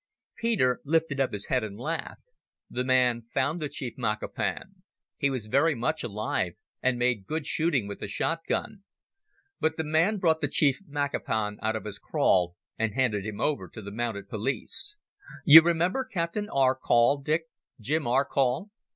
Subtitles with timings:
[0.35, 2.31] Peter lifted up his head and laughed.
[2.71, 4.81] "The man found the chief Makapan.
[5.15, 8.81] He was very much alive, and made good shooting with a shot gun.
[9.59, 13.67] But the man brought the chief Makapan out of his kraal and handed him over
[13.67, 14.97] to the Mounted Police.
[15.45, 18.71] You remember Captain Arcoll, Dick—Jim Arcoll?